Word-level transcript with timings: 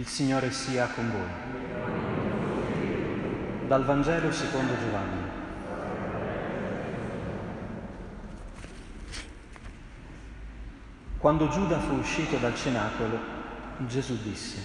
Il 0.00 0.06
Signore 0.06 0.50
sia 0.50 0.86
con 0.86 1.10
voi. 1.10 1.28
Dal 3.66 3.84
Vangelo 3.84 4.32
secondo 4.32 4.72
Giovanni. 4.78 5.20
Quando 11.18 11.48
Giuda 11.48 11.78
fu 11.80 11.96
uscito 11.96 12.38
dal 12.38 12.54
cenacolo, 12.54 13.18
Gesù 13.86 14.16
disse, 14.22 14.62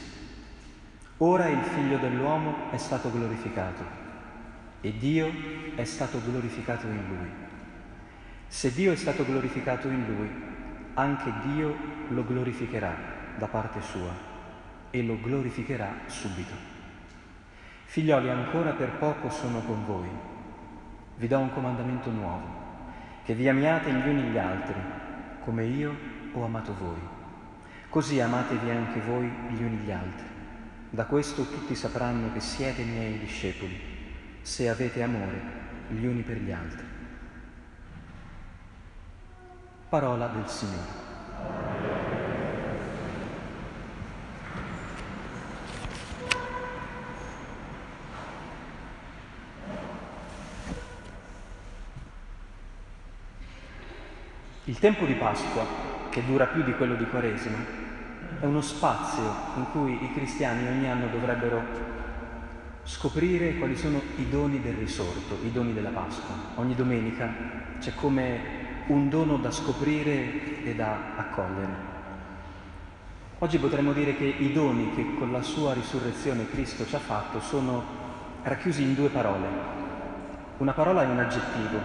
Ora 1.17 1.49
il 1.49 1.63
figlio 1.63 1.97
dell'uomo 1.97 2.71
è 2.71 2.77
stato 2.77 3.11
glorificato 3.11 3.83
e 4.79 4.97
Dio 4.97 5.29
è 5.75 5.83
stato 5.83 6.21
glorificato 6.23 6.87
in 6.87 7.07
lui. 7.09 7.29
Se 8.47 8.71
Dio 8.71 8.93
è 8.93 8.95
stato 8.95 9.25
glorificato 9.25 9.89
in 9.89 10.05
lui, 10.05 10.29
anche 10.93 11.33
Dio 11.43 11.75
lo 12.07 12.23
glorificherà 12.23 12.95
da 13.37 13.47
parte 13.47 13.81
sua 13.81 14.34
e 14.95 15.03
lo 15.03 15.19
glorificherà 15.21 15.93
subito. 16.05 16.53
Figlioli, 17.83 18.29
ancora 18.29 18.71
per 18.71 18.91
poco 18.91 19.29
sono 19.29 19.59
con 19.59 19.85
voi. 19.85 20.09
Vi 21.17 21.27
do 21.27 21.37
un 21.37 21.51
comandamento 21.51 22.09
nuovo, 22.09 22.45
che 23.25 23.33
vi 23.33 23.49
amiate 23.49 23.91
gli 23.91 24.07
uni 24.07 24.23
gli 24.23 24.37
altri, 24.37 24.75
come 25.43 25.65
io 25.65 25.93
ho 26.31 26.45
amato 26.45 26.73
voi. 26.75 26.99
Così 27.89 28.21
amatevi 28.21 28.69
anche 28.69 29.01
voi 29.01 29.29
gli 29.49 29.63
uni 29.63 29.77
gli 29.77 29.91
altri. 29.91 30.27
Da 30.89 31.05
questo 31.05 31.43
tutti 31.43 31.75
sapranno 31.75 32.31
che 32.31 32.39
siete 32.39 32.83
miei 32.83 33.19
discepoli, 33.19 33.77
se 34.41 34.69
avete 34.69 35.03
amore 35.03 35.41
gli 35.89 36.05
uni 36.05 36.21
per 36.21 36.37
gli 36.37 36.51
altri. 36.51 36.85
Parola 39.89 40.27
del 40.27 40.47
Signore. 40.47 41.94
Il 54.67 54.79
tempo 54.79 55.05
di 55.05 55.13
Pasqua, 55.13 55.63
che 56.09 56.25
dura 56.25 56.47
più 56.47 56.63
di 56.63 56.73
quello 56.73 56.95
di 56.95 57.05
Quaresima, 57.05 57.57
è 58.39 58.45
uno 58.45 58.61
spazio 58.61 59.21
in 59.57 59.65
cui 59.71 60.03
i 60.03 60.11
cristiani 60.11 60.67
ogni 60.67 60.89
anno 60.89 61.05
dovrebbero 61.05 61.61
scoprire 62.81 63.57
quali 63.57 63.77
sono 63.77 64.01
i 64.15 64.27
doni 64.27 64.61
del 64.61 64.73
risorto, 64.73 65.37
i 65.43 65.51
doni 65.51 65.71
della 65.71 65.91
Pasqua. 65.91 66.33
Ogni 66.55 66.73
domenica 66.73 67.31
c'è 67.79 67.93
come 67.93 68.39
un 68.87 69.07
dono 69.07 69.37
da 69.37 69.51
scoprire 69.51 70.63
e 70.63 70.73
da 70.73 71.15
accogliere. 71.15 71.73
Oggi 73.37 73.59
potremmo 73.59 73.93
dire 73.93 74.15
che 74.15 74.25
i 74.25 74.51
doni 74.51 74.95
che 74.95 75.13
con 75.13 75.31
la 75.31 75.43
sua 75.43 75.73
risurrezione 75.73 76.49
Cristo 76.49 76.87
ci 76.87 76.95
ha 76.95 76.99
fatto 76.99 77.39
sono 77.39 77.83
racchiusi 78.41 78.81
in 78.81 78.95
due 78.95 79.09
parole. 79.09 79.45
Una 80.57 80.73
parola 80.73 81.03
è 81.03 81.05
un 81.05 81.19
aggettivo, 81.19 81.79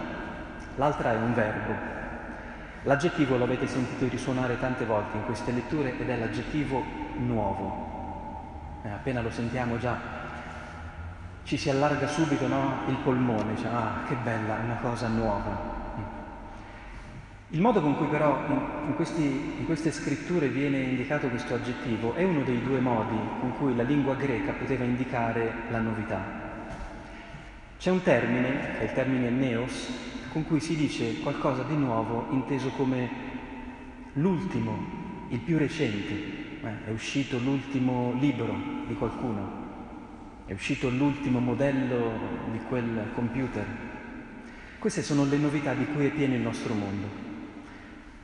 l'altra 0.77 1.13
è 1.13 1.17
un 1.17 1.35
verbo. 1.35 2.00
L'aggettivo 2.85 3.37
lo 3.37 3.45
avete 3.45 3.67
sentito 3.67 4.09
risuonare 4.09 4.59
tante 4.59 4.85
volte 4.85 5.17
in 5.17 5.25
queste 5.25 5.53
letture 5.53 5.99
ed 5.99 6.09
è 6.09 6.17
l'aggettivo 6.17 6.83
nuovo. 7.19 8.79
Eh, 8.85 8.89
appena 8.89 9.21
lo 9.21 9.31
sentiamo 9.31 9.79
già 9.79 10.21
ci 11.51 11.57
si 11.57 11.69
allarga 11.69 12.07
subito 12.07 12.47
no? 12.47 12.83
il 12.87 12.97
polmone, 13.03 13.57
cioè, 13.57 13.73
ah 13.73 14.03
che 14.07 14.15
bella, 14.23 14.61
una 14.63 14.77
cosa 14.77 15.09
nuova. 15.09 15.79
Il 17.49 17.61
modo 17.61 17.81
con 17.81 17.97
cui 17.97 18.07
però 18.07 18.39
in, 18.87 18.95
questi, 18.95 19.57
in 19.59 19.65
queste 19.65 19.91
scritture 19.91 20.47
viene 20.47 20.79
indicato 20.79 21.27
questo 21.27 21.55
aggettivo 21.55 22.15
è 22.15 22.23
uno 22.23 22.43
dei 22.43 22.63
due 22.63 22.79
modi 22.79 23.19
con 23.41 23.57
cui 23.59 23.75
la 23.75 23.83
lingua 23.83 24.15
greca 24.15 24.53
poteva 24.53 24.85
indicare 24.85 25.53
la 25.71 25.81
novità. 25.81 26.23
C'è 27.77 27.91
un 27.91 28.03
termine, 28.03 28.51
che 28.51 28.79
è 28.79 28.85
il 28.85 28.93
termine 28.93 29.31
neos, 29.31 29.89
con 30.33 30.45
cui 30.47 30.61
si 30.61 30.77
dice 30.77 31.21
qualcosa 31.21 31.63
di 31.65 31.75
nuovo 31.75 32.27
inteso 32.31 32.71
come 32.71 33.09
l'ultimo, 34.15 34.79
il 35.29 35.41
più 35.41 35.59
recente. 35.59 36.39
Eh, 36.63 36.87
è 36.87 36.91
uscito 36.91 37.39
l'ultimo 37.39 38.13
libro 38.19 38.55
di 38.87 38.95
qualcuno, 38.95 39.49
è 40.47 40.53
uscito 40.53 40.89
l'ultimo 40.89 41.41
modello 41.41 42.13
di 42.53 42.61
quel 42.69 43.11
computer. 43.15 43.65
Queste 44.79 45.03
sono 45.03 45.25
le 45.25 45.37
novità 45.37 45.75
di 45.75 45.87
cui 45.87 46.07
è 46.07 46.11
pieno 46.11 46.35
il 46.35 46.41
nostro 46.41 46.75
mondo. 46.75 47.07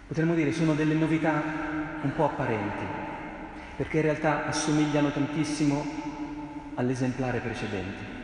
Potremmo 0.07 0.35
dire 0.35 0.53
sono 0.53 0.75
delle 0.75 0.95
novità 0.95 1.43
un 2.03 2.13
po' 2.15 2.27
apparenti, 2.27 2.85
perché 3.77 3.97
in 3.97 4.03
realtà 4.03 4.47
assomigliano 4.47 5.11
tantissimo 5.11 5.85
all'esemplare 6.75 7.41
precedente. 7.41 8.15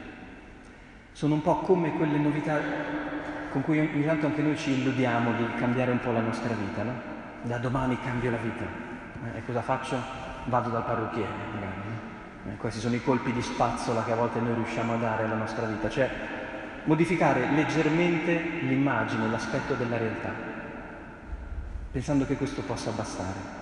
Sono 1.13 1.35
un 1.35 1.43
po' 1.43 1.59
come 1.61 1.97
quelle 1.97 2.19
novità 2.19 2.61
con 3.53 3.63
cui 3.63 3.79
ogni 3.79 4.05
tanto 4.05 4.27
anche 4.27 4.41
noi 4.41 4.57
ci 4.57 4.81
illudiamo 4.81 5.35
di 5.35 5.47
cambiare 5.57 5.91
un 5.91 6.01
po' 6.01 6.11
la 6.11 6.21
nostra 6.21 6.55
vita, 6.55 6.83
no? 6.83 6.93
Da 7.43 7.59
domani 7.59 7.99
cambio 8.01 8.31
la 8.31 8.39
vita. 8.39 8.65
Eh, 8.65 9.39
e 9.39 9.45
cosa 9.45 9.61
faccio? 9.61 9.97
Vado 10.47 10.71
dal 10.71 10.85
parrucchiere, 10.85 11.29
magari. 11.53 11.81
Eh, 12.49 12.57
questi 12.57 12.81
sono 12.81 12.95
i 12.95 13.03
colpi 13.03 13.31
di 13.31 13.43
spazzola 13.43 14.05
che 14.05 14.13
a 14.13 14.17
volte 14.17 14.41
noi 14.41 14.55
riusciamo 14.55 14.95
a 14.95 14.97
dare 14.97 15.25
alla 15.25 15.35
nostra 15.35 15.67
vita, 15.67 15.91
cioè 15.91 16.11
modificare 16.85 17.51
leggermente 17.51 18.33
l'immagine, 18.63 19.29
l'aspetto 19.29 19.75
della 19.75 19.99
realtà, 19.99 20.31
pensando 21.93 22.25
che 22.25 22.37
questo 22.37 22.63
possa 22.63 22.91
bastare. 22.91 23.61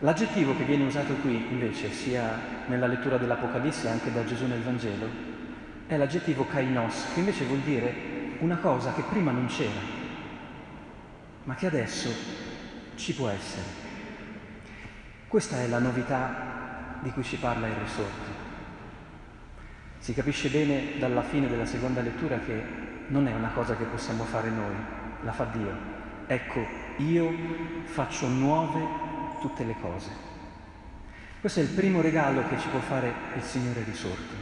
L'aggettivo 0.00 0.56
che 0.56 0.64
viene 0.64 0.84
usato 0.84 1.14
qui, 1.14 1.46
invece, 1.48 1.92
sia 1.92 2.38
nella 2.66 2.88
lettura 2.88 3.18
dell'Apocalisse, 3.18 3.88
anche 3.88 4.12
da 4.12 4.24
Gesù 4.24 4.46
nel 4.46 4.62
Vangelo, 4.62 5.06
è 5.86 5.96
l'aggettivo 5.96 6.44
kainos, 6.44 7.12
che 7.14 7.20
invece 7.20 7.44
vuol 7.44 7.60
dire 7.60 8.21
una 8.42 8.56
cosa 8.56 8.92
che 8.92 9.02
prima 9.02 9.30
non 9.30 9.46
c'era, 9.46 9.80
ma 11.44 11.54
che 11.54 11.66
adesso 11.66 12.08
ci 12.96 13.14
può 13.14 13.28
essere. 13.28 13.80
Questa 15.28 15.60
è 15.60 15.68
la 15.68 15.78
novità 15.78 16.98
di 17.02 17.10
cui 17.10 17.22
ci 17.22 17.36
parla 17.36 17.68
il 17.68 17.74
risorto. 17.74 18.40
Si 19.98 20.12
capisce 20.12 20.48
bene 20.48 20.98
dalla 20.98 21.22
fine 21.22 21.48
della 21.48 21.64
seconda 21.64 22.00
lettura 22.00 22.40
che 22.40 22.64
non 23.06 23.28
è 23.28 23.32
una 23.32 23.50
cosa 23.50 23.76
che 23.76 23.84
possiamo 23.84 24.24
fare 24.24 24.50
noi, 24.50 24.74
la 25.22 25.32
fa 25.32 25.44
Dio. 25.44 25.76
Ecco, 26.26 26.66
io 26.96 27.32
faccio 27.84 28.26
nuove 28.26 28.84
tutte 29.40 29.64
le 29.64 29.76
cose. 29.80 30.10
Questo 31.40 31.60
è 31.60 31.62
il 31.62 31.68
primo 31.68 32.00
regalo 32.00 32.48
che 32.48 32.58
ci 32.58 32.66
può 32.68 32.80
fare 32.80 33.12
il 33.36 33.42
Signore 33.42 33.84
risorto. 33.84 34.34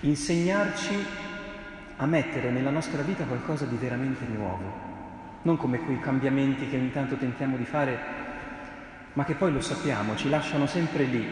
Insegnarci 0.00 1.28
a 2.00 2.06
mettere 2.06 2.50
nella 2.50 2.70
nostra 2.70 3.02
vita 3.02 3.24
qualcosa 3.24 3.66
di 3.66 3.76
veramente 3.76 4.24
nuovo, 4.24 4.88
non 5.42 5.58
come 5.58 5.80
quei 5.80 6.00
cambiamenti 6.00 6.66
che 6.66 6.76
ogni 6.76 6.90
tanto 6.90 7.16
tentiamo 7.16 7.58
di 7.58 7.66
fare, 7.66 7.98
ma 9.12 9.24
che 9.24 9.34
poi 9.34 9.52
lo 9.52 9.60
sappiamo, 9.60 10.16
ci 10.16 10.30
lasciano 10.30 10.66
sempre 10.66 11.04
lì, 11.04 11.26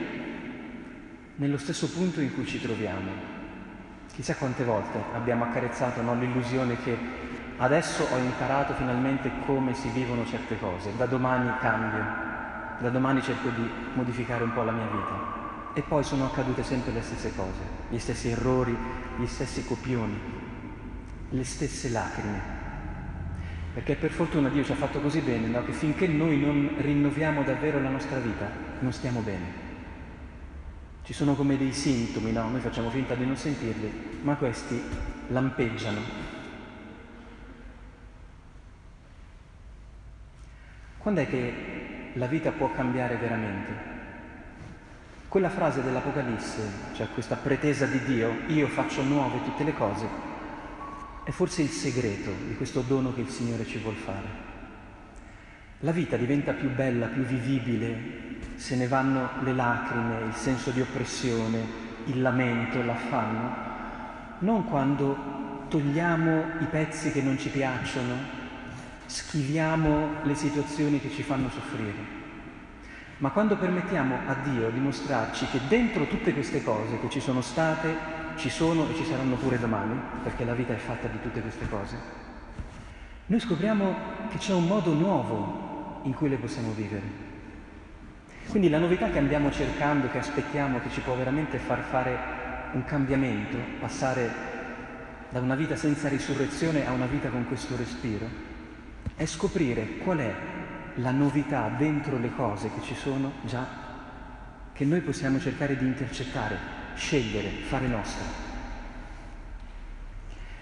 nello 1.37 1.57
stesso 1.57 1.89
punto 1.89 2.21
in 2.21 2.35
cui 2.35 2.45
ci 2.45 2.61
troviamo. 2.61 3.37
Chissà 4.13 4.35
quante 4.35 4.63
volte 4.63 5.03
abbiamo 5.15 5.45
accarezzato 5.45 6.03
no, 6.03 6.15
l'illusione 6.15 6.77
che 6.83 6.99
adesso 7.57 8.03
ho 8.03 8.19
imparato 8.19 8.75
finalmente 8.75 9.31
come 9.47 9.73
si 9.73 9.89
vivono 9.89 10.27
certe 10.27 10.59
cose, 10.59 10.95
da 10.99 11.07
domani 11.07 11.51
cambio, 11.61 12.05
da 12.79 12.91
domani 12.91 13.23
cerco 13.23 13.49
di 13.49 13.71
modificare 13.95 14.45
un 14.45 14.53
po' 14.53 14.65
la 14.65 14.73
mia 14.73 14.87
vita. 14.87 15.37
E 15.73 15.81
poi 15.81 16.03
sono 16.03 16.27
accadute 16.27 16.63
sempre 16.63 16.93
le 16.93 17.01
stesse 17.01 17.35
cose, 17.35 17.61
gli 17.89 17.99
stessi 17.99 18.29
errori, 18.29 18.77
gli 19.17 19.27
stessi 19.27 19.65
copioni, 19.65 20.39
le 21.31 21.45
stesse 21.45 21.91
lacrime. 21.91 22.57
Perché 23.75 23.95
per 23.95 24.11
fortuna 24.11 24.49
Dio 24.49 24.65
ci 24.65 24.73
ha 24.73 24.77
fatto 24.77 25.01
così 25.01 25.21
bene 25.21 25.47
no? 25.47 25.65
che 25.65 25.73
finché 25.73 26.07
noi 26.09 26.39
non 26.39 26.75
rinnoviamo 26.79 27.43
davvero 27.43 27.81
la 27.81 27.91
nostra 27.91 28.19
vita 28.19 28.51
non 28.81 28.93
stiamo 28.93 29.21
bene. 29.21 29.67
Ci 31.03 31.13
sono 31.13 31.35
come 31.35 31.57
dei 31.57 31.73
sintomi, 31.73 32.33
no? 32.33 32.49
noi 32.49 32.61
facciamo 32.61 32.91
finta 32.91 33.15
di 33.15 33.25
non 33.25 33.37
sentirli, 33.37 34.21
ma 34.23 34.35
questi 34.35 34.81
lampeggiano. 35.29 36.01
Quando 40.99 41.21
è 41.21 41.29
che 41.29 42.11
la 42.15 42.27
vita 42.27 42.51
può 42.51 42.71
cambiare 42.73 43.17
veramente? 43.17 43.97
Quella 45.29 45.51
frase 45.51 45.83
dell'Apocalisse, 45.83 46.63
cioè 46.95 47.09
questa 47.15 47.37
pretesa 47.37 47.87
di 47.87 48.03
Dio, 48.05 48.41
io 48.49 48.67
faccio 48.67 49.03
nuove 49.03 49.43
tutte 49.45 49.65
le 49.65 49.75
cose, 49.75 50.07
è 51.29 51.31
forse 51.31 51.61
il 51.61 51.69
segreto 51.69 52.31
di 52.47 52.57
questo 52.57 52.81
dono 52.81 53.13
che 53.13 53.21
il 53.21 53.29
Signore 53.29 53.67
ci 53.67 53.77
vuol 53.77 53.97
fare. 53.97 54.47
La 55.81 55.93
vita 55.93 56.17
diventa 56.17 56.55
più 56.55 56.71
bella, 56.71 57.05
più 57.05 57.23
vivibile 57.23 58.37
se 58.55 58.77
ne 58.77 58.89
vanno 58.89 59.29
le 59.43 59.53
lacrime, 59.53 60.25
il 60.27 60.33
senso 60.33 60.71
di 60.71 60.81
oppressione, 60.81 61.59
il 62.07 62.23
lamento, 62.23 62.83
l'affanno, 62.83 63.55
non 64.39 64.65
quando 64.65 65.67
togliamo 65.69 66.45
i 66.61 66.65
pezzi 66.65 67.13
che 67.13 67.21
non 67.21 67.39
ci 67.39 67.51
piacciono, 67.51 68.15
schiviamo 69.05 70.23
le 70.23 70.35
situazioni 70.35 70.99
che 70.99 71.11
ci 71.11 71.23
fanno 71.23 71.51
soffrire, 71.51 72.17
Ma 73.19 73.33
quando 73.33 73.59
permettiamo 73.59 74.17
a 74.27 74.35
Dio 74.45 74.71
di 74.71 74.81
mostrarci 74.81 75.45
che 75.49 75.61
dentro 75.69 76.07
tutte 76.07 76.33
queste 76.33 76.65
cose 76.65 76.99
che 77.01 77.11
ci 77.11 77.21
sono 77.21 77.43
state, 77.43 78.28
ci 78.39 78.49
sono 78.49 78.89
e 78.89 78.95
ci 78.95 79.05
saranno 79.05 79.35
pure 79.35 79.59
domani, 79.59 80.01
perché 80.23 80.45
la 80.45 80.55
vita 80.55 80.73
è 80.73 80.79
fatta 80.79 81.09
di 81.09 81.21
tutte 81.21 81.43
queste 81.43 81.69
cose, 81.69 81.97
noi 83.27 83.41
scopriamo 83.41 83.95
che 84.31 84.39
c'è 84.39 84.55
un 84.55 84.67
modo 84.67 84.95
nuovo 84.95 86.01
in 86.05 86.15
cui 86.15 86.31
le 86.31 86.37
possiamo 86.37 86.71
vivere. 86.71 87.27
Quindi 88.49 88.71
la 88.71 88.79
novità 88.79 89.11
che 89.11 89.19
andiamo 89.19 89.51
cercando, 89.51 90.09
che 90.09 90.19
aspettiamo, 90.19 90.81
che 90.81 90.89
ci 90.89 91.01
può 91.01 91.15
veramente 91.15 91.59
far 91.59 91.81
fare 91.81 92.17
un 92.73 92.85
cambiamento, 92.85 93.59
passare 93.81 94.31
da 95.29 95.41
una 95.41 95.57
vita 95.57 95.77
senza 95.77 96.09
risurrezione 96.09 96.87
a 96.87 96.93
una 96.93 97.05
vita 97.05 97.29
con 97.29 97.47
questo 97.47 97.77
respiro, 97.77 98.27
è 99.15 99.27
scoprire 99.27 99.99
qual 99.99 100.19
è 100.19 100.35
la 100.95 101.11
novità 101.11 101.69
dentro 101.77 102.19
le 102.19 102.35
cose 102.35 102.71
che 102.73 102.81
ci 102.81 102.95
sono 102.95 103.33
già, 103.43 103.67
che 104.73 104.85
noi 104.85 105.01
possiamo 105.01 105.39
cercare 105.39 105.77
di 105.77 105.85
intercettare, 105.85 106.78
scegliere, 106.99 107.49
fare 107.49 107.87
nostra. 107.87 108.25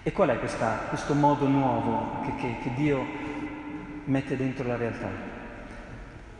E 0.03 0.11
qual 0.13 0.29
è 0.29 0.39
questa, 0.39 0.85
questo 0.87 1.13
modo 1.13 1.47
nuovo 1.47 2.21
che, 2.21 2.35
che, 2.35 2.57
che 2.63 2.73
Dio 2.75 3.05
mette 4.05 4.37
dentro 4.37 4.65
la 4.65 4.77
realtà? 4.77 5.09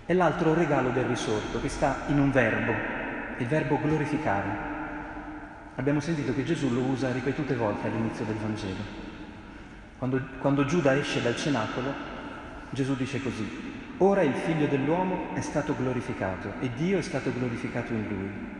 È 0.05 0.13
l'altro 0.13 0.53
regalo 0.53 0.91
del 0.91 1.03
risorto 1.03 1.59
che 1.59 1.67
sta 1.67 2.03
in 2.07 2.19
un 2.19 2.31
verbo, 2.31 2.71
il 3.39 3.47
verbo 3.47 3.77
glorificare. 3.81 4.75
Abbiamo 5.75 5.99
sentito 5.99 6.33
che 6.33 6.45
Gesù 6.45 6.73
lo 6.73 6.81
usa 6.81 7.11
ripetute 7.11 7.55
volte 7.55 7.87
all'inizio 7.87 8.23
del 8.23 8.35
Vangelo. 8.35 9.05
Quando, 9.97 10.21
quando 10.39 10.63
Giuda 10.63 10.95
esce 10.95 11.21
dal 11.21 11.35
cenacolo, 11.35 11.93
Gesù 12.69 12.95
dice 12.95 13.21
così, 13.21 13.75
Ora 13.99 14.21
il 14.21 14.35
figlio 14.35 14.67
dell'uomo 14.67 15.33
è 15.33 15.41
stato 15.41 15.75
glorificato 15.75 16.53
e 16.59 16.69
Dio 16.75 16.99
è 16.99 17.01
stato 17.01 17.33
glorificato 17.33 17.93
in 17.93 18.07
lui. 18.07 18.56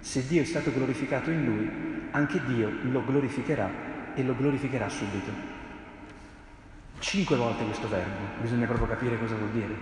Se 0.00 0.26
Dio 0.26 0.42
è 0.42 0.44
stato 0.44 0.72
glorificato 0.72 1.30
in 1.30 1.44
lui, 1.44 1.70
anche 2.12 2.42
Dio 2.44 2.70
lo 2.82 3.04
glorificherà 3.04 3.70
e 4.14 4.22
lo 4.22 4.34
glorificherà 4.34 4.88
subito. 4.88 5.30
Cinque 6.98 7.36
volte 7.36 7.64
questo 7.64 7.88
verbo, 7.88 8.40
bisogna 8.40 8.66
proprio 8.66 8.88
capire 8.88 9.18
cosa 9.18 9.36
vuol 9.36 9.50
dire. 9.50 9.74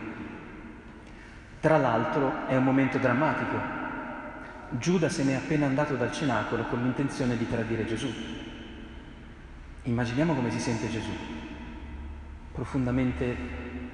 Tra 1.61 1.79
l'altro 1.79 2.47
è 2.47 2.57
un 2.57 2.65
momento 2.65 2.99
drammatico. 2.99 3.75
Giuda 4.71 5.09
se 5.09 5.25
n'è 5.25 5.35
appena 5.35 5.67
andato 5.67 5.95
dal 5.95 6.13
cenacolo 6.13 6.65
con 6.65 6.83
l'intenzione 6.83 7.37
di 7.37 7.49
tradire 7.49 7.87
Gesù. 7.87 8.13
Immaginiamo 9.85 10.35
come 10.35 10.51
si 10.51 10.59
sente 10.59 10.91
Gesù, 10.91 11.13
profondamente 12.53 13.37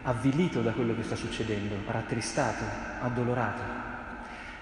avvilito 0.03 0.63
da 0.63 0.73
quello 0.73 0.95
che 0.97 1.03
sta 1.03 1.15
succedendo, 1.15 1.77
rattristato, 1.87 2.65
addolorato. 3.01 3.92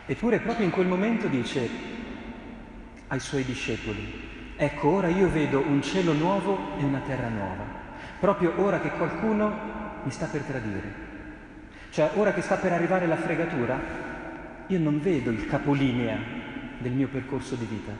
Eppure 0.07 0.41
proprio 0.41 0.65
in 0.65 0.73
quel 0.73 0.87
momento 0.87 1.27
dice 1.29 1.69
ai 3.09 3.21
suoi 3.21 3.45
discepoli, 3.45 4.55
ecco 4.57 4.89
ora 4.89 5.09
io 5.09 5.29
vedo 5.31 5.61
un 5.61 5.83
cielo 5.83 6.13
nuovo 6.13 6.77
e 6.79 6.85
una 6.85 7.01
terra 7.01 7.29
nuova, 7.29 7.65
proprio 8.19 8.55
ora 8.61 8.81
che 8.81 8.91
qualcuno 8.91 9.53
mi 10.03 10.11
sta 10.11 10.27
per 10.27 10.43
tradire. 10.43 11.09
Cioè 11.91 12.11
ora 12.15 12.33
che 12.33 12.41
sta 12.41 12.57
per 12.57 12.73
arrivare 12.73 13.07
la 13.07 13.17
fregatura, 13.17 13.79
io 14.67 14.79
non 14.79 15.01
vedo 15.01 15.31
il 15.31 15.47
capolinea 15.47 16.19
del 16.79 16.93
mio 16.93 17.09
percorso 17.09 17.55
di 17.57 17.67
vita, 17.67 17.93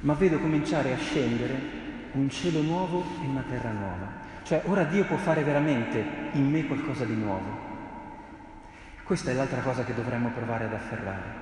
ma 0.00 0.14
vedo 0.14 0.38
cominciare 0.38 0.92
a 0.92 0.98
scendere 0.98 1.80
un 2.12 2.28
cielo 2.30 2.62
nuovo 2.62 3.04
e 3.22 3.26
una 3.26 3.44
terra 3.48 3.70
nuova. 3.70 4.20
Cioè 4.44 4.62
ora 4.66 4.84
Dio 4.84 5.04
può 5.04 5.16
fare 5.16 5.42
veramente 5.42 6.04
in 6.32 6.50
me 6.50 6.66
qualcosa 6.66 7.04
di 7.04 7.14
nuovo. 7.14 7.70
Questa 9.02 9.30
è 9.30 9.34
l'altra 9.34 9.60
cosa 9.60 9.84
che 9.84 9.94
dovremmo 9.94 10.30
provare 10.30 10.64
ad 10.64 10.72
afferrare. 10.72 11.41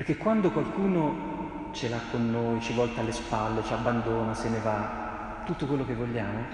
Perché 0.00 0.16
quando 0.16 0.50
qualcuno 0.50 1.68
ce 1.72 1.90
l'ha 1.90 2.00
con 2.10 2.30
noi, 2.30 2.58
ci 2.62 2.72
volta 2.72 3.02
alle 3.02 3.12
spalle, 3.12 3.62
ci 3.62 3.74
abbandona, 3.74 4.32
se 4.32 4.48
ne 4.48 4.58
va, 4.60 5.42
tutto 5.44 5.66
quello 5.66 5.84
che 5.84 5.92
vogliamo, 5.92 6.46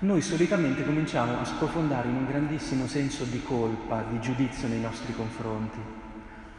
noi 0.00 0.20
solitamente 0.20 0.84
cominciamo 0.84 1.38
a 1.38 1.44
sprofondare 1.44 2.08
in 2.08 2.16
un 2.16 2.26
grandissimo 2.26 2.88
senso 2.88 3.22
di 3.22 3.40
colpa, 3.44 4.02
di 4.10 4.18
giudizio 4.18 4.66
nei 4.66 4.80
nostri 4.80 5.14
confronti. 5.14 5.78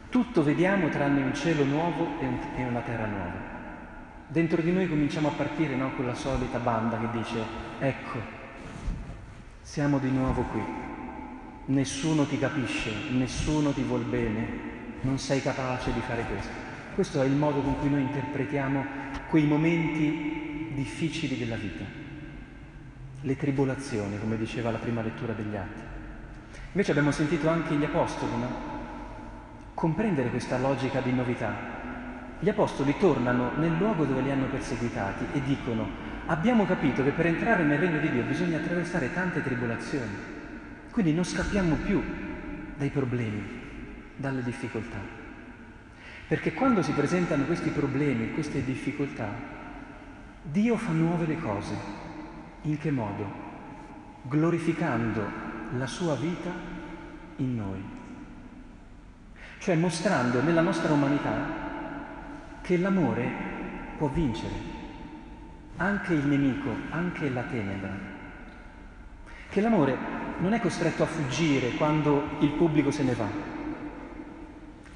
Tutto 0.08 0.42
vediamo 0.42 0.88
tranne 0.88 1.24
un 1.24 1.34
cielo 1.34 1.62
nuovo 1.64 2.18
e 2.56 2.64
una 2.64 2.80
terra 2.80 3.04
nuova. 3.04 3.40
Dentro 4.28 4.62
di 4.62 4.72
noi 4.72 4.88
cominciamo 4.88 5.28
a 5.28 5.32
partire 5.32 5.76
no, 5.76 5.92
quella 5.94 6.14
solita 6.14 6.56
banda 6.56 6.98
che 6.98 7.18
dice, 7.18 7.44
ecco, 7.80 8.18
siamo 9.60 9.98
di 9.98 10.10
nuovo 10.10 10.40
qui, 10.44 10.64
nessuno 11.66 12.24
ti 12.24 12.38
capisce, 12.38 13.10
nessuno 13.10 13.72
ti 13.72 13.82
vuol 13.82 14.04
bene, 14.04 14.71
non 15.02 15.18
sei 15.18 15.40
capace 15.40 15.92
di 15.92 16.00
fare 16.00 16.24
questo. 16.24 16.52
Questo 16.94 17.22
è 17.22 17.26
il 17.26 17.32
modo 17.32 17.60
con 17.60 17.78
cui 17.78 17.90
noi 17.90 18.02
interpretiamo 18.02 18.84
quei 19.28 19.44
momenti 19.44 20.72
difficili 20.74 21.38
della 21.38 21.56
vita, 21.56 21.84
le 23.20 23.36
tribolazioni, 23.36 24.18
come 24.18 24.36
diceva 24.36 24.70
la 24.70 24.78
prima 24.78 25.02
lettura 25.02 25.32
degli 25.32 25.54
Atti. 25.54 25.80
Invece 26.72 26.90
abbiamo 26.90 27.10
sentito 27.10 27.48
anche 27.48 27.74
gli 27.74 27.84
Apostoli, 27.84 28.32
no? 28.38 28.70
Comprendere 29.74 30.30
questa 30.30 30.58
logica 30.58 31.00
di 31.00 31.12
novità, 31.12 31.80
gli 32.42 32.48
apostoli 32.48 32.96
tornano 32.98 33.52
nel 33.56 33.76
luogo 33.76 34.04
dove 34.04 34.20
li 34.20 34.30
hanno 34.32 34.46
perseguitati 34.46 35.26
e 35.32 35.42
dicono 35.42 35.88
abbiamo 36.26 36.66
capito 36.66 37.04
che 37.04 37.10
per 37.10 37.26
entrare 37.26 37.62
nel 37.62 37.78
regno 37.78 38.00
di 38.00 38.10
Dio 38.10 38.24
bisogna 38.24 38.58
attraversare 38.58 39.12
tante 39.12 39.42
tribolazioni, 39.42 40.10
quindi 40.90 41.12
non 41.12 41.24
scappiamo 41.24 41.76
più 41.76 42.02
dai 42.76 42.90
problemi, 42.90 43.61
dalle 44.22 44.42
difficoltà. 44.42 44.98
Perché 46.28 46.54
quando 46.54 46.80
si 46.80 46.92
presentano 46.92 47.44
questi 47.44 47.70
problemi, 47.70 48.32
queste 48.32 48.64
difficoltà, 48.64 49.28
Dio 50.42 50.76
fa 50.76 50.92
nuove 50.92 51.26
le 51.26 51.38
cose. 51.38 51.74
In 52.62 52.78
che 52.78 52.90
modo? 52.92 53.50
Glorificando 54.22 55.22
la 55.76 55.86
sua 55.86 56.14
vita 56.14 56.50
in 57.36 57.56
noi. 57.56 57.82
Cioè 59.58 59.74
mostrando 59.74 60.40
nella 60.40 60.60
nostra 60.60 60.92
umanità 60.92 62.60
che 62.62 62.78
l'amore 62.78 63.30
può 63.98 64.08
vincere 64.08 64.80
anche 65.76 66.14
il 66.14 66.24
nemico, 66.26 66.70
anche 66.90 67.28
la 67.28 67.42
tenebra. 67.42 67.90
Che 69.48 69.60
l'amore 69.60 69.96
non 70.38 70.52
è 70.52 70.60
costretto 70.60 71.02
a 71.02 71.06
fuggire 71.06 71.72
quando 71.72 72.36
il 72.40 72.50
pubblico 72.50 72.90
se 72.90 73.02
ne 73.02 73.14
va. 73.14 73.61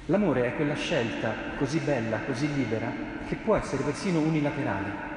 L'amore 0.09 0.45
è 0.45 0.55
quella 0.55 0.75
scelta 0.75 1.33
così 1.57 1.79
bella, 1.79 2.19
così 2.19 2.53
libera, 2.53 2.89
che 3.27 3.35
può 3.35 3.57
essere 3.57 3.83
persino 3.83 4.19
unilaterale. 4.19 5.15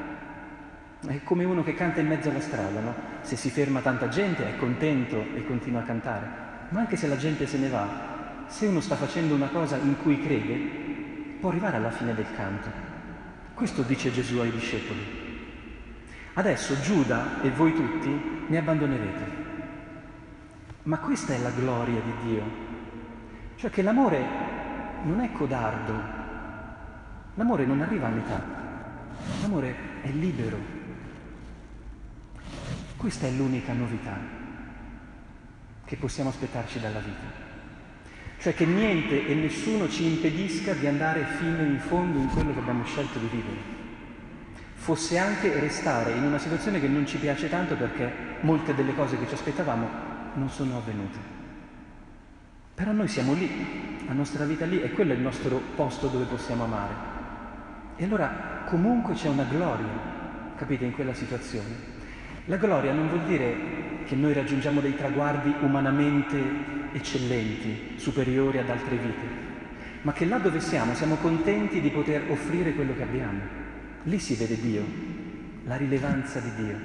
È 1.06 1.22
come 1.22 1.44
uno 1.44 1.62
che 1.62 1.74
canta 1.74 2.00
in 2.00 2.08
mezzo 2.08 2.28
alla 2.28 2.40
strada, 2.40 2.80
no? 2.80 2.94
Se 3.20 3.36
si 3.36 3.50
ferma 3.50 3.80
tanta 3.80 4.08
gente 4.08 4.44
è 4.44 4.56
contento 4.56 5.24
e 5.34 5.46
continua 5.46 5.80
a 5.80 5.84
cantare, 5.84 6.26
ma 6.70 6.80
anche 6.80 6.96
se 6.96 7.06
la 7.06 7.16
gente 7.16 7.46
se 7.46 7.58
ne 7.58 7.68
va, 7.68 8.44
se 8.48 8.66
uno 8.66 8.80
sta 8.80 8.96
facendo 8.96 9.32
una 9.32 9.46
cosa 9.46 9.76
in 9.76 9.96
cui 10.02 10.20
crede, 10.20 10.56
può 11.38 11.50
arrivare 11.50 11.76
alla 11.76 11.92
fine 11.92 12.12
del 12.12 12.26
canto. 12.34 12.68
Questo 13.54 13.82
dice 13.82 14.10
Gesù 14.10 14.38
ai 14.38 14.50
discepoli. 14.50 15.18
Adesso 16.34 16.80
Giuda 16.80 17.40
e 17.42 17.50
voi 17.50 17.72
tutti 17.74 18.44
mi 18.48 18.56
abbandonerete. 18.56 19.24
Ma 20.82 20.98
questa 20.98 21.32
è 21.32 21.38
la 21.38 21.50
gloria 21.50 22.00
di 22.00 22.28
Dio. 22.28 22.42
Cioè 23.54 23.70
che 23.70 23.82
l'amore 23.82 24.49
non 25.04 25.20
è 25.20 25.32
codardo, 25.32 25.92
l'amore 27.34 27.66
non 27.66 27.80
arriva 27.80 28.06
a 28.06 28.10
metà, 28.10 28.42
l'amore 29.40 29.74
è 30.02 30.08
libero. 30.10 30.78
Questa 32.96 33.26
è 33.26 33.30
l'unica 33.30 33.72
novità 33.72 34.18
che 35.84 35.96
possiamo 35.96 36.28
aspettarci 36.30 36.78
dalla 36.78 37.00
vita 37.00 37.48
cioè 38.40 38.54
che 38.54 38.64
niente 38.64 39.26
e 39.26 39.34
nessuno 39.34 39.86
ci 39.88 40.06
impedisca 40.06 40.72
di 40.72 40.86
andare 40.86 41.26
fino 41.38 41.62
in 41.62 41.78
fondo 41.78 42.18
in 42.18 42.28
quello 42.30 42.54
che 42.54 42.58
abbiamo 42.60 42.84
scelto 42.86 43.18
di 43.18 43.26
vivere. 43.26 43.78
Fosse 44.76 45.18
anche 45.18 45.60
restare 45.60 46.12
in 46.12 46.22
una 46.22 46.38
situazione 46.38 46.80
che 46.80 46.88
non 46.88 47.06
ci 47.06 47.18
piace 47.18 47.50
tanto 47.50 47.76
perché 47.76 48.10
molte 48.40 48.74
delle 48.74 48.94
cose 48.94 49.18
che 49.18 49.28
ci 49.28 49.34
aspettavamo 49.34 49.88
non 50.36 50.48
sono 50.48 50.78
avvenute. 50.78 51.18
Però 52.74 52.92
noi 52.92 53.08
siamo 53.08 53.34
lì, 53.34 53.89
la 54.10 54.16
nostra 54.16 54.44
vita 54.44 54.66
lì 54.66 54.82
e 54.82 54.90
quello 54.90 55.12
è 55.12 55.14
il 55.14 55.22
nostro 55.22 55.62
posto 55.76 56.08
dove 56.08 56.24
possiamo 56.24 56.64
amare. 56.64 56.94
E 57.94 58.04
allora 58.04 58.64
comunque 58.66 59.14
c'è 59.14 59.28
una 59.28 59.44
gloria, 59.44 59.86
capite, 60.56 60.84
in 60.84 60.92
quella 60.92 61.14
situazione. 61.14 61.68
La 62.46 62.56
gloria 62.56 62.92
non 62.92 63.06
vuol 63.06 63.22
dire 63.22 64.02
che 64.06 64.16
noi 64.16 64.32
raggiungiamo 64.32 64.80
dei 64.80 64.96
traguardi 64.96 65.54
umanamente 65.60 66.42
eccellenti, 66.92 67.92
superiori 67.98 68.58
ad 68.58 68.68
altre 68.68 68.96
vite, 68.96 69.26
ma 70.02 70.12
che 70.12 70.24
là 70.24 70.38
dove 70.38 70.58
siamo 70.58 70.94
siamo 70.94 71.14
contenti 71.14 71.80
di 71.80 71.90
poter 71.90 72.28
offrire 72.32 72.74
quello 72.74 72.96
che 72.96 73.04
abbiamo. 73.04 73.38
Lì 74.02 74.18
si 74.18 74.34
vede 74.34 74.60
Dio, 74.60 74.84
la 75.66 75.76
rilevanza 75.76 76.40
di 76.40 76.54
Dio. 76.56 76.76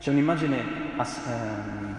C'è 0.00 0.10
un'immagine 0.10 0.62
ass- 0.96 1.24
ehm, 1.28 1.94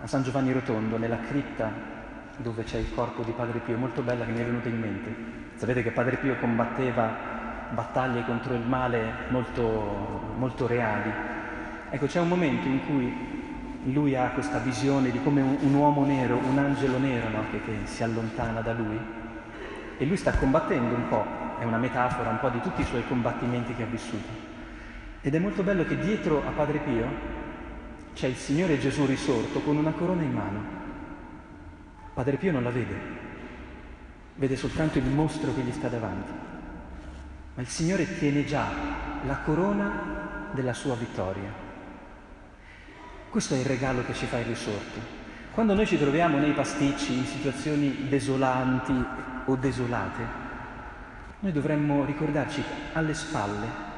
a 0.00 0.06
San 0.06 0.22
Giovanni 0.22 0.52
Rotondo, 0.52 0.96
nella 0.96 1.18
cripta 1.18 1.93
dove 2.38 2.64
c'è 2.64 2.78
il 2.78 2.92
corpo 2.94 3.22
di 3.22 3.32
Padre 3.32 3.60
Pio, 3.60 3.76
molto 3.76 4.02
bella 4.02 4.24
che 4.24 4.32
mi 4.32 4.40
è 4.40 4.44
venuta 4.44 4.68
in 4.68 4.78
mente. 4.78 5.14
Sapete 5.54 5.82
che 5.82 5.90
Padre 5.90 6.16
Pio 6.16 6.36
combatteva 6.36 7.32
battaglie 7.70 8.24
contro 8.24 8.54
il 8.54 8.66
male 8.66 9.12
molto, 9.28 10.32
molto 10.36 10.66
reali. 10.66 11.10
Ecco, 11.90 12.06
c'è 12.06 12.20
un 12.20 12.28
momento 12.28 12.68
in 12.68 12.84
cui 12.86 13.92
lui 13.92 14.16
ha 14.16 14.30
questa 14.30 14.58
visione 14.58 15.10
di 15.10 15.22
come 15.22 15.42
un, 15.42 15.56
un 15.60 15.74
uomo 15.74 16.04
nero, 16.04 16.36
un 16.36 16.58
angelo 16.58 16.98
nero 16.98 17.28
no? 17.28 17.44
che, 17.50 17.60
che 17.62 17.80
si 17.84 18.02
allontana 18.02 18.60
da 18.60 18.72
lui 18.72 18.98
e 19.96 20.04
lui 20.04 20.16
sta 20.16 20.32
combattendo 20.32 20.94
un 20.94 21.08
po', 21.08 21.24
è 21.58 21.64
una 21.64 21.78
metafora 21.78 22.30
un 22.30 22.40
po' 22.40 22.48
di 22.48 22.60
tutti 22.60 22.80
i 22.80 22.84
suoi 22.84 23.06
combattimenti 23.06 23.74
che 23.74 23.82
ha 23.84 23.86
vissuto. 23.86 24.52
Ed 25.20 25.34
è 25.34 25.38
molto 25.38 25.62
bello 25.62 25.84
che 25.84 25.98
dietro 25.98 26.42
a 26.46 26.50
Padre 26.50 26.78
Pio 26.78 27.06
c'è 28.12 28.26
il 28.26 28.36
Signore 28.36 28.78
Gesù 28.78 29.06
risorto 29.06 29.60
con 29.60 29.76
una 29.76 29.92
corona 29.92 30.22
in 30.22 30.32
mano. 30.32 30.82
Padre 32.14 32.36
Pio 32.36 32.52
non 32.52 32.62
la 32.62 32.70
vede, 32.70 32.94
vede 34.36 34.56
soltanto 34.56 34.98
il 34.98 35.04
mostro 35.04 35.52
che 35.52 35.62
gli 35.62 35.72
sta 35.72 35.88
davanti. 35.88 36.30
Ma 37.54 37.60
il 37.60 37.66
Signore 37.66 38.18
tiene 38.18 38.44
già 38.44 38.68
la 39.26 39.38
corona 39.38 40.50
della 40.52 40.72
sua 40.72 40.94
vittoria. 40.94 41.52
Questo 43.28 43.54
è 43.54 43.58
il 43.58 43.66
regalo 43.66 44.04
che 44.04 44.14
ci 44.14 44.26
fa 44.26 44.38
il 44.38 44.46
risorto. 44.46 45.00
Quando 45.50 45.74
noi 45.74 45.86
ci 45.86 45.98
troviamo 45.98 46.38
nei 46.38 46.52
pasticci, 46.52 47.18
in 47.18 47.24
situazioni 47.24 48.06
desolanti 48.08 49.04
o 49.46 49.56
desolate, 49.56 50.22
noi 51.40 51.50
dovremmo 51.50 52.04
ricordarci 52.04 52.62
alle 52.92 53.14
spalle 53.14 53.92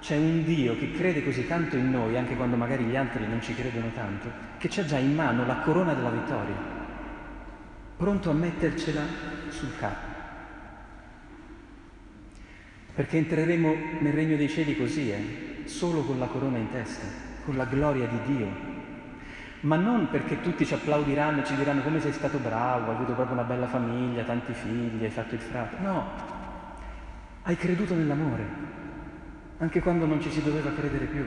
c'è 0.00 0.16
un 0.16 0.44
Dio 0.44 0.78
che 0.78 0.92
crede 0.92 1.24
così 1.24 1.46
tanto 1.46 1.76
in 1.76 1.90
noi, 1.90 2.16
anche 2.16 2.36
quando 2.36 2.56
magari 2.56 2.84
gli 2.84 2.96
altri 2.96 3.26
non 3.26 3.42
ci 3.42 3.54
credono 3.54 3.90
tanto, 3.92 4.30
che 4.56 4.68
c'ha 4.68 4.84
già 4.84 4.96
in 4.96 5.14
mano 5.14 5.44
la 5.44 5.56
corona 5.56 5.92
della 5.92 6.10
vittoria, 6.10 6.77
pronto 7.98 8.30
a 8.30 8.32
mettercela 8.32 9.02
sul 9.48 9.76
capo. 9.76 10.06
Perché 12.94 13.16
entreremo 13.16 13.74
nel 13.98 14.12
regno 14.12 14.36
dei 14.36 14.48
cieli 14.48 14.76
così, 14.76 15.10
eh? 15.10 15.62
solo 15.64 16.02
con 16.02 16.18
la 16.18 16.26
corona 16.26 16.58
in 16.58 16.70
testa, 16.70 17.04
con 17.44 17.56
la 17.56 17.64
gloria 17.64 18.06
di 18.06 18.34
Dio. 18.34 18.76
Ma 19.60 19.74
non 19.74 20.08
perché 20.10 20.40
tutti 20.40 20.64
ci 20.64 20.74
applaudiranno 20.74 21.40
e 21.40 21.44
ci 21.44 21.56
diranno 21.56 21.82
come 21.82 22.00
sei 22.00 22.12
stato 22.12 22.38
bravo, 22.38 22.90
hai 22.90 22.96
avuto 22.96 23.14
proprio 23.14 23.34
una 23.34 23.42
bella 23.42 23.66
famiglia, 23.66 24.22
tanti 24.22 24.52
figli, 24.52 25.02
hai 25.02 25.10
fatto 25.10 25.34
il 25.34 25.40
frate. 25.40 25.76
No, 25.80 26.06
hai 27.42 27.56
creduto 27.56 27.94
nell'amore, 27.94 28.44
anche 29.58 29.80
quando 29.80 30.06
non 30.06 30.20
ci 30.20 30.30
si 30.30 30.42
doveva 30.42 30.70
credere 30.70 31.06
più. 31.06 31.24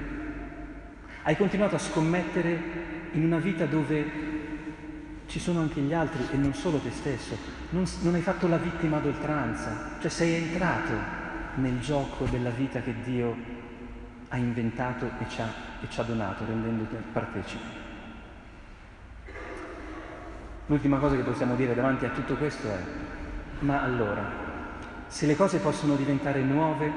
Hai 1.23 1.35
continuato 1.35 1.75
a 1.75 1.79
scommettere 1.79 2.59
in 3.11 3.25
una 3.25 3.39
vita 3.39 3.65
dove 3.65 4.40
ci 5.31 5.39
sono 5.39 5.61
anche 5.61 5.79
gli 5.79 5.93
altri 5.93 6.27
e 6.29 6.35
non 6.35 6.53
solo 6.53 6.77
te 6.79 6.91
stesso. 6.91 7.37
Non, 7.69 7.85
non 8.01 8.15
hai 8.15 8.21
fatto 8.21 8.49
la 8.49 8.57
vittima 8.57 8.97
ad 8.97 9.05
oltranza, 9.05 9.95
cioè 10.01 10.11
sei 10.11 10.33
entrato 10.33 10.91
nel 11.55 11.79
gioco 11.79 12.25
della 12.25 12.49
vita 12.49 12.81
che 12.81 12.93
Dio 13.05 13.33
ha 14.27 14.35
inventato 14.35 15.05
e 15.05 15.29
ci 15.29 15.39
ha, 15.39 15.47
e 15.79 15.87
ci 15.89 15.99
ha 16.01 16.03
donato, 16.03 16.43
rendendoti 16.45 16.95
partecipi. 17.13 17.79
L'ultima 20.65 20.97
cosa 20.97 21.15
che 21.15 21.23
possiamo 21.23 21.55
dire 21.55 21.75
davanti 21.75 22.03
a 22.03 22.09
tutto 22.09 22.35
questo 22.35 22.67
è, 22.67 22.79
ma 23.59 23.81
allora, 23.83 24.29
se 25.07 25.27
le 25.27 25.37
cose 25.37 25.59
possono 25.59 25.95
diventare 25.95 26.41
nuove, 26.41 26.91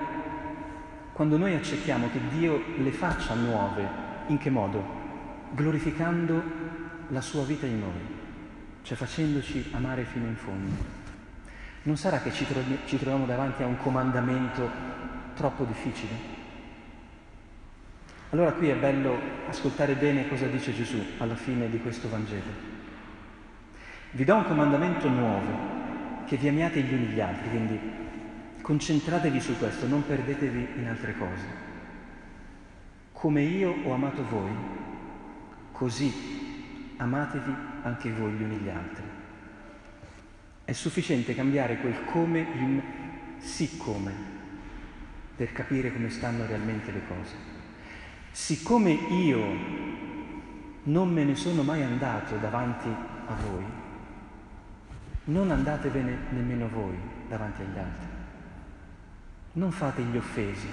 quando 1.13 1.37
noi 1.37 1.55
accettiamo 1.55 2.11
che 2.11 2.19
Dio 2.31 2.61
le 2.79 2.91
faccia 2.91 3.35
nuove, 3.35 3.89
in 4.27 4.39
che 4.39 4.51
modo? 4.51 4.85
Glorificando 5.53 6.43
la 7.09 7.21
sua 7.21 7.45
vita 7.45 7.67
in 7.67 7.79
noi, 7.79 8.23
cioè 8.85 8.97
facendoci 8.97 9.71
amare 9.73 10.05
fino 10.05 10.27
in 10.27 10.37
fondo. 10.37 10.71
Non 11.83 11.97
sarà 11.97 12.21
che 12.21 12.33
ci, 12.33 12.47
trovi, 12.47 12.79
ci 12.85 12.97
troviamo 12.97 13.27
davanti 13.27 13.65
a 13.65 13.67
un 13.67 13.77
comandamento 13.77 14.71
troppo 15.35 15.65
difficile? 15.65 16.33
Allora 18.31 18.53
qui 18.53 18.69
è 18.69 18.77
bello 18.77 19.19
ascoltare 19.49 19.95
bene 19.95 20.29
cosa 20.29 20.47
dice 20.47 20.73
Gesù 20.73 21.03
alla 21.19 21.35
fine 21.35 21.69
di 21.69 21.81
questo 21.81 22.09
Vangelo. 22.09 22.73
Vi 24.13 24.25
do 24.25 24.37
un 24.37 24.45
comandamento 24.45 25.09
nuovo, 25.09 26.23
che 26.27 26.37
vi 26.37 26.47
amiate 26.47 26.81
gli 26.81 26.95
uni 26.95 27.07
gli 27.07 27.21
altri, 27.21 27.49
quindi 27.49 28.03
Concentratevi 28.65 29.41
su 29.43 29.59
questo, 29.59 29.87
non 29.87 30.07
perdetevi 30.07 30.69
in 30.79 30.89
altre 30.89 31.15
cose. 31.19 31.45
Come 33.13 33.43
io 33.43 33.75
ho 33.85 33.93
amato 33.93 34.25
voi, 34.27 34.53
così 35.71 36.44
amatevi 36.97 37.55
anche 37.83 38.13
voi 38.13 38.33
gli 38.33 38.43
uni 38.43 38.57
gli 38.57 38.69
altri. 38.69 39.05
È 40.65 40.73
sufficiente 40.73 41.35
cambiare 41.35 41.79
quel 41.79 42.05
come 42.05 42.39
in 42.39 42.83
siccome 43.39 44.13
per 45.37 45.53
capire 45.53 45.93
come 45.93 46.11
stanno 46.11 46.47
realmente 46.47 46.91
le 46.93 47.07
cose. 47.07 47.35
Siccome 48.31 48.91
io 48.91 49.93
non 50.85 51.13
me 51.13 51.25
ne 51.25 51.35
sono 51.35 51.63
mai 51.63 51.83
andato 51.83 52.37
davanti 52.37 52.89
a 52.89 53.35
voi, 53.49 53.65
non 55.25 55.51
andatevene 55.51 56.17
nemmeno 56.31 56.69
voi 56.69 56.97
davanti 57.29 57.63
agli 57.63 57.79
altri. 57.79 58.07
Non 59.53 59.71
fate 59.71 60.03
gli 60.03 60.17
offesi, 60.17 60.69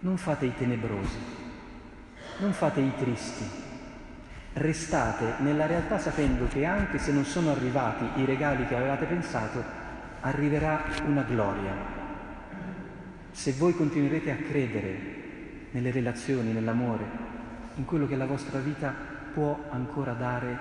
non 0.00 0.16
fate 0.16 0.46
i 0.46 0.54
tenebrosi, 0.54 1.18
non 2.38 2.52
fate 2.52 2.80
i 2.80 2.92
tristi. 2.96 3.44
Restate 4.54 5.42
nella 5.42 5.66
realtà 5.66 5.98
sapendo 5.98 6.46
che 6.46 6.64
anche 6.64 6.98
se 6.98 7.10
non 7.10 7.24
sono 7.24 7.50
arrivati 7.50 8.20
i 8.20 8.24
regali 8.24 8.66
che 8.66 8.76
avevate 8.76 9.04
pensato, 9.04 9.62
arriverà 10.20 10.84
una 11.06 11.22
gloria. 11.22 11.72
Se 13.32 13.52
voi 13.54 13.74
continuerete 13.74 14.30
a 14.30 14.36
credere 14.36 14.96
nelle 15.72 15.90
relazioni, 15.90 16.52
nell'amore, 16.52 17.04
in 17.74 17.84
quello 17.84 18.06
che 18.06 18.14
la 18.14 18.26
vostra 18.26 18.60
vita 18.60 18.94
può 19.32 19.58
ancora 19.70 20.12
dare 20.12 20.56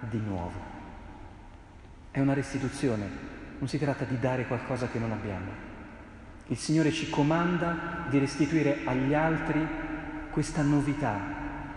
di 0.00 0.18
nuovo. 0.18 0.74
È 2.10 2.20
una 2.20 2.32
restituzione, 2.32 3.06
non 3.58 3.68
si 3.68 3.78
tratta 3.78 4.04
di 4.04 4.18
dare 4.18 4.46
qualcosa 4.46 4.88
che 4.88 4.98
non 4.98 5.12
abbiamo. 5.12 5.50
Il 6.46 6.56
Signore 6.56 6.90
ci 6.90 7.10
comanda 7.10 8.06
di 8.08 8.18
restituire 8.18 8.78
agli 8.84 9.12
altri 9.12 9.66
questa 10.30 10.62
novità, 10.62 11.18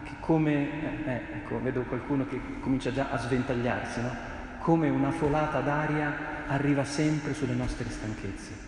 che 0.10 0.16
come, 0.20 1.06
eh, 1.06 1.36
ecco, 1.36 1.62
vedo 1.62 1.82
qualcuno 1.84 2.26
che 2.26 2.42
comincia 2.60 2.92
già 2.92 3.10
a 3.12 3.18
sventagliarsi, 3.18 4.02
no? 4.02 4.12
come 4.60 4.90
una 4.90 5.12
folata 5.12 5.60
d'aria 5.62 6.48
arriva 6.48 6.84
sempre 6.84 7.36
sulle 7.36 7.54
nostre 7.54 7.88
stanchezze. 7.88 8.68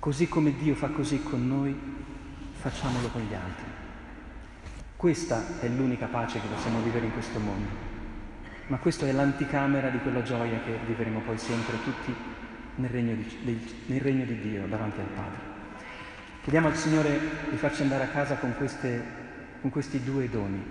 Così 0.00 0.28
come 0.28 0.56
Dio 0.56 0.74
fa 0.74 0.88
così 0.88 1.22
con 1.22 1.46
noi, 1.46 1.78
facciamolo 2.52 3.08
con 3.08 3.22
gli 3.22 3.34
altri. 3.34 3.64
Questa 4.96 5.60
è 5.60 5.68
l'unica 5.68 6.06
pace 6.06 6.40
che 6.40 6.48
possiamo 6.48 6.80
vivere 6.80 7.06
in 7.06 7.12
questo 7.12 7.38
mondo, 7.38 7.68
ma 8.66 8.78
questa 8.78 9.06
è 9.06 9.12
l'anticamera 9.12 9.88
di 9.88 9.98
quella 9.98 10.22
gioia 10.22 10.60
che 10.64 10.78
vivremo 10.84 11.20
poi 11.20 11.38
sempre 11.38 11.76
tutti 11.84 12.14
nel 12.76 12.90
regno 12.90 13.14
di, 13.14 13.38
del, 13.42 13.60
nel 13.86 14.00
regno 14.00 14.24
di 14.24 14.40
Dio 14.40 14.66
davanti 14.66 14.98
al 14.98 15.06
Padre. 15.06 15.54
Chiediamo 16.42 16.68
al 16.68 16.76
Signore 16.76 17.20
di 17.50 17.56
farci 17.56 17.82
andare 17.82 18.04
a 18.04 18.08
casa 18.08 18.36
con, 18.36 18.54
queste, 18.56 19.25
con 19.66 19.74
questi 19.74 20.04
due 20.04 20.30
doni, 20.30 20.62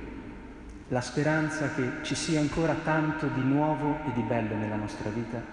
la 0.88 1.02
speranza 1.02 1.74
che 1.74 2.04
ci 2.04 2.16
sia 2.16 2.40
ancora 2.40 2.76
tanto 2.76 3.28
di 3.28 3.42
nuovo 3.42 4.00
e 4.06 4.14
di 4.14 4.22
bello 4.22 4.56
nella 4.56 4.78
nostra 4.78 5.10
vita, 5.10 5.44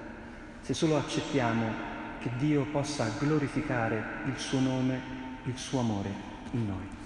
se 0.60 0.72
solo 0.72 0.96
accettiamo 0.96 1.66
che 2.20 2.30
Dio 2.38 2.66
possa 2.66 3.10
glorificare 3.18 4.04
il 4.26 4.38
suo 4.38 4.60
nome, 4.60 5.00
il 5.46 5.58
suo 5.58 5.80
amore 5.80 6.10
in 6.52 6.66
noi. 6.66 7.01